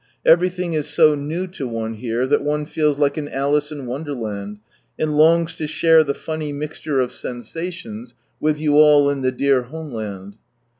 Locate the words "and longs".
4.97-5.55